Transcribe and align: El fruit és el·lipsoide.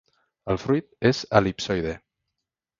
El 0.53 0.59
fruit 0.63 0.89
és 1.11 1.21
el·lipsoide. 1.43 1.95